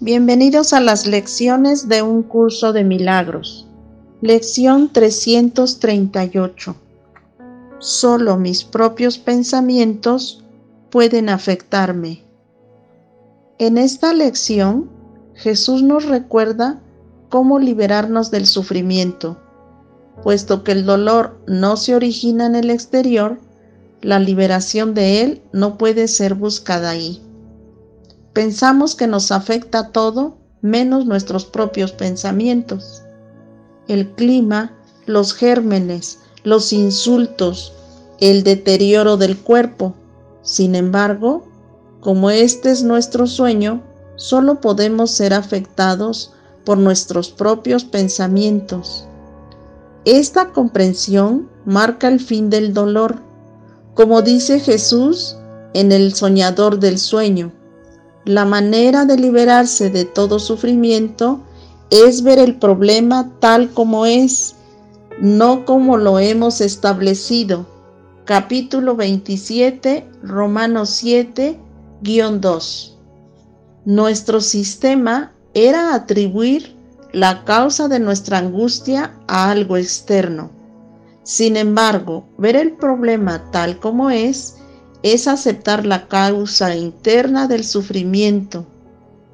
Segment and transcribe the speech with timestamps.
[0.00, 3.66] Bienvenidos a las lecciones de un curso de milagros.
[4.20, 6.76] Lección 338.
[7.80, 10.44] Solo mis propios pensamientos
[10.90, 12.22] pueden afectarme.
[13.58, 14.88] En esta lección,
[15.34, 16.80] Jesús nos recuerda
[17.28, 19.36] cómo liberarnos del sufrimiento.
[20.22, 23.40] Puesto que el dolor no se origina en el exterior,
[24.00, 27.20] la liberación de él no puede ser buscada ahí.
[28.38, 33.02] Pensamos que nos afecta todo menos nuestros propios pensamientos.
[33.88, 37.72] El clima, los gérmenes, los insultos,
[38.20, 39.96] el deterioro del cuerpo.
[40.42, 41.48] Sin embargo,
[41.98, 43.82] como este es nuestro sueño,
[44.14, 46.32] solo podemos ser afectados
[46.64, 49.04] por nuestros propios pensamientos.
[50.04, 53.20] Esta comprensión marca el fin del dolor,
[53.94, 55.36] como dice Jesús
[55.74, 57.57] en el soñador del sueño.
[58.28, 61.40] La manera de liberarse de todo sufrimiento
[61.88, 64.54] es ver el problema tal como es,
[65.18, 67.64] no como lo hemos establecido.
[68.26, 71.58] Capítulo 27, Romanos 7,
[72.02, 72.98] 2.
[73.86, 76.76] Nuestro sistema era atribuir
[77.14, 80.50] la causa de nuestra angustia a algo externo.
[81.22, 84.58] Sin embargo, ver el problema tal como es
[85.02, 88.66] es aceptar la causa interna del sufrimiento,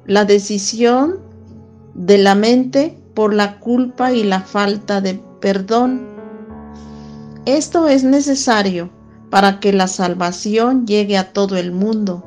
[0.05, 1.19] la decisión
[1.93, 6.07] de la mente por la culpa y la falta de perdón.
[7.45, 8.89] Esto es necesario
[9.29, 12.23] para que la salvación llegue a todo el mundo,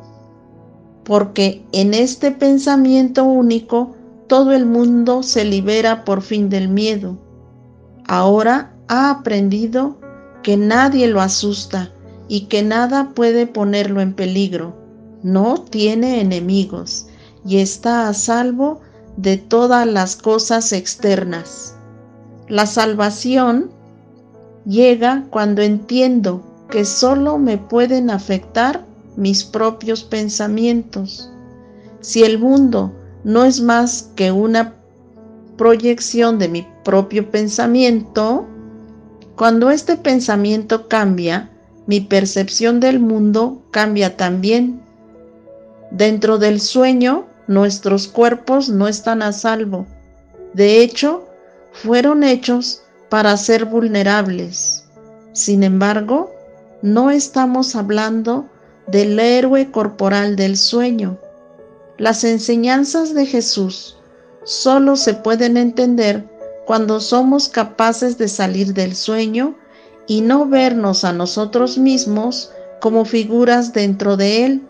[1.05, 3.95] porque en este pensamiento único
[4.27, 7.17] todo el mundo se libera por fin del miedo.
[8.07, 9.97] Ahora ha aprendido
[10.43, 11.93] que nadie lo asusta
[12.29, 14.77] y que nada puede ponerlo en peligro.
[15.23, 17.07] No tiene enemigos
[17.45, 18.81] y está a salvo
[19.17, 21.75] de todas las cosas externas.
[22.49, 23.71] La salvación
[24.65, 28.85] llega cuando entiendo que solo me pueden afectar
[29.17, 31.31] mis propios pensamientos.
[32.01, 32.95] Si el mundo
[33.25, 34.75] no es más que una
[35.57, 38.47] proyección de mi propio pensamiento,
[39.35, 41.51] cuando este pensamiento cambia,
[41.89, 44.83] mi percepción del mundo cambia también.
[45.91, 49.87] Dentro del sueño, nuestros cuerpos no están a salvo.
[50.53, 51.27] De hecho,
[51.73, 54.85] fueron hechos para ser vulnerables.
[55.33, 56.31] Sin embargo,
[56.83, 58.47] no estamos hablando
[58.87, 61.19] del héroe corporal del sueño.
[61.97, 63.97] Las enseñanzas de Jesús
[64.45, 66.23] solo se pueden entender
[66.67, 69.57] cuando somos capaces de salir del sueño
[70.09, 74.67] y no vernos a nosotros mismos como figuras dentro de Él,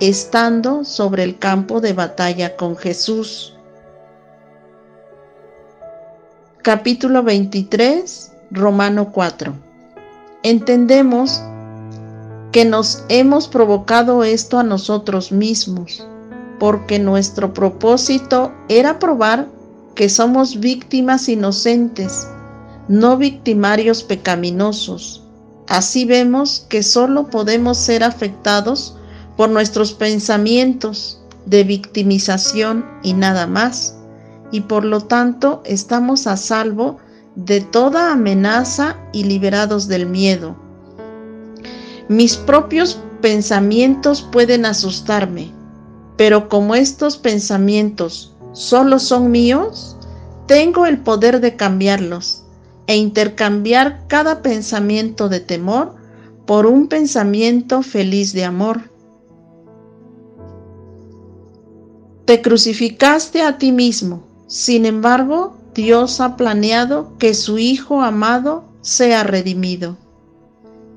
[0.00, 3.54] estando sobre el campo de batalla con Jesús.
[6.62, 9.54] Capítulo 23, Romano 4.
[10.42, 11.40] Entendemos
[12.52, 16.06] que nos hemos provocado esto a nosotros mismos,
[16.58, 19.46] porque nuestro propósito era probar
[19.94, 22.26] que somos víctimas inocentes
[22.88, 25.22] no victimarios pecaminosos.
[25.66, 28.96] Así vemos que solo podemos ser afectados
[29.36, 33.96] por nuestros pensamientos de victimización y nada más,
[34.52, 36.98] y por lo tanto estamos a salvo
[37.34, 40.56] de toda amenaza y liberados del miedo.
[42.08, 45.50] Mis propios pensamientos pueden asustarme,
[46.16, 49.96] pero como estos pensamientos solo son míos,
[50.46, 52.45] tengo el poder de cambiarlos
[52.86, 55.96] e intercambiar cada pensamiento de temor
[56.46, 58.90] por un pensamiento feliz de amor.
[62.24, 69.24] Te crucificaste a ti mismo, sin embargo, Dios ha planeado que su Hijo amado sea
[69.24, 69.96] redimido.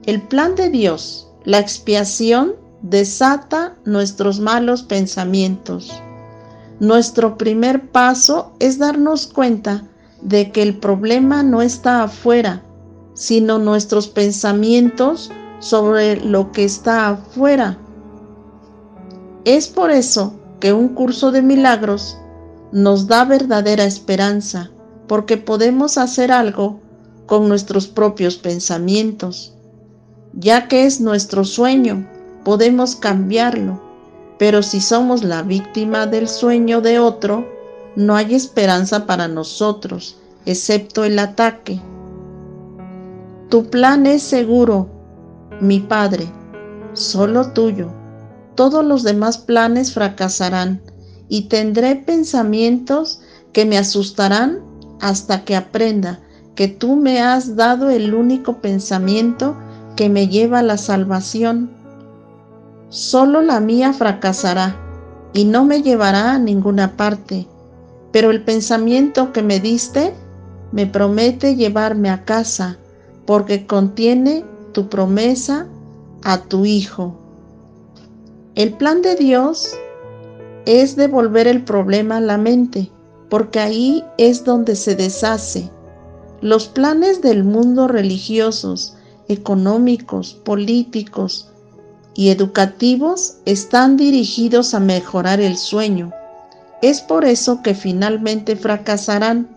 [0.05, 5.91] El plan de Dios, la expiación, desata nuestros malos pensamientos.
[6.79, 9.88] Nuestro primer paso es darnos cuenta
[10.21, 12.63] de que el problema no está afuera,
[13.13, 17.77] sino nuestros pensamientos sobre lo que está afuera.
[19.45, 22.17] Es por eso que un curso de milagros
[22.71, 24.69] nos da verdadera esperanza,
[25.07, 26.79] porque podemos hacer algo
[27.25, 29.53] con nuestros propios pensamientos.
[30.33, 32.07] Ya que es nuestro sueño,
[32.43, 33.81] podemos cambiarlo,
[34.37, 37.45] pero si somos la víctima del sueño de otro,
[37.95, 41.81] no hay esperanza para nosotros, excepto el ataque.
[43.49, 44.87] Tu plan es seguro,
[45.59, 46.27] mi Padre,
[46.93, 47.91] solo tuyo.
[48.55, 50.81] Todos los demás planes fracasarán
[51.27, 53.21] y tendré pensamientos
[53.53, 54.59] que me asustarán
[54.99, 56.19] hasta que aprenda
[56.55, 59.55] que tú me has dado el único pensamiento
[59.95, 61.69] que me lleva a la salvación.
[62.89, 64.75] Solo la mía fracasará
[65.31, 67.47] y no me llevará a ninguna parte,
[68.11, 70.13] pero el pensamiento que me diste
[70.71, 72.77] me promete llevarme a casa
[73.25, 75.67] porque contiene tu promesa
[76.23, 77.15] a tu Hijo.
[78.55, 79.75] El plan de Dios
[80.65, 82.91] es devolver el problema a la mente,
[83.29, 85.69] porque ahí es donde se deshace.
[86.41, 88.95] Los planes del mundo religiosos,
[89.27, 91.51] económicos, políticos
[92.15, 96.11] y educativos están dirigidos a mejorar el sueño.
[96.81, 99.47] Es por eso que finalmente fracasarán.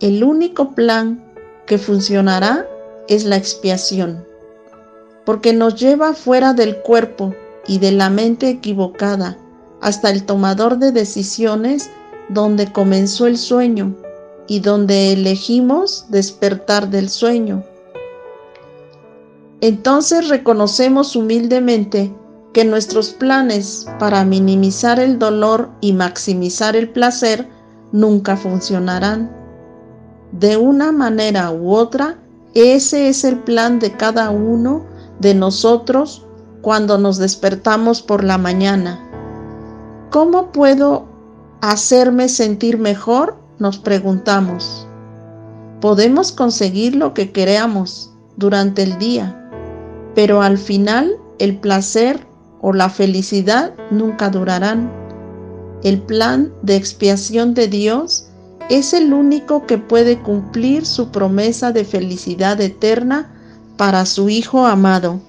[0.00, 1.22] El único plan
[1.66, 2.66] que funcionará
[3.08, 4.24] es la expiación,
[5.24, 7.34] porque nos lleva fuera del cuerpo
[7.66, 9.38] y de la mente equivocada
[9.80, 11.90] hasta el tomador de decisiones
[12.28, 13.94] donde comenzó el sueño
[14.46, 17.64] y donde elegimos despertar del sueño.
[19.60, 22.12] Entonces reconocemos humildemente
[22.56, 27.46] que nuestros planes para minimizar el dolor y maximizar el placer
[27.92, 29.30] nunca funcionarán.
[30.32, 32.16] De una manera u otra,
[32.54, 34.86] ese es el plan de cada uno
[35.20, 36.24] de nosotros
[36.62, 39.06] cuando nos despertamos por la mañana.
[40.10, 41.04] ¿Cómo puedo
[41.60, 43.36] hacerme sentir mejor?
[43.58, 44.88] Nos preguntamos.
[45.82, 49.50] Podemos conseguir lo que queramos durante el día,
[50.14, 52.25] pero al final el placer
[52.60, 54.90] o la felicidad nunca durarán.
[55.82, 58.28] El plan de expiación de Dios
[58.68, 63.32] es el único que puede cumplir su promesa de felicidad eterna
[63.76, 65.20] para su Hijo amado.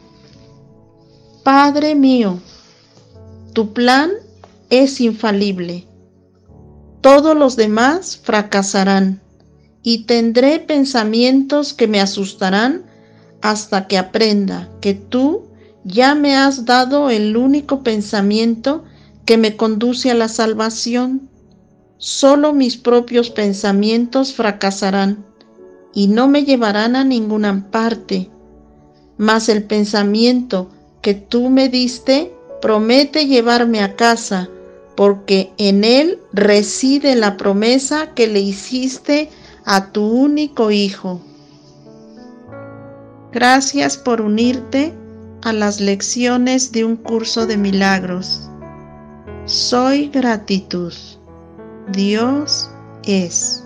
[1.43, 2.39] Padre mío,
[3.53, 4.11] tu plan
[4.69, 5.87] es infalible.
[7.01, 9.21] Todos los demás fracasarán
[9.83, 12.85] y tendré pensamientos que me asustarán
[13.41, 15.46] hasta que aprenda que tú
[15.87, 18.83] ya me has dado el único pensamiento
[19.25, 21.29] que me conduce a la salvación.
[21.97, 25.25] Solo mis propios pensamientos fracasarán
[25.93, 28.29] y no me llevarán a ninguna parte.
[29.17, 30.69] Mas el pensamiento
[31.01, 34.49] que tú me diste promete llevarme a casa
[34.95, 39.29] porque en Él reside la promesa que le hiciste
[39.63, 41.21] a tu único Hijo.
[43.31, 44.93] Gracias por unirte
[45.47, 48.49] a las lecciones de un curso de milagros.
[49.45, 50.93] Soy gratitud.
[51.93, 52.69] Dios
[53.05, 53.63] es.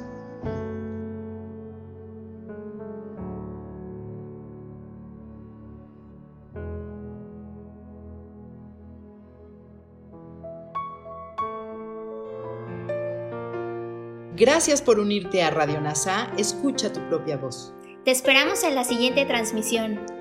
[14.36, 16.32] Gracias por unirte a Radio NASA.
[16.38, 17.74] Escucha tu propia voz.
[18.06, 20.21] Te esperamos en la siguiente transmisión.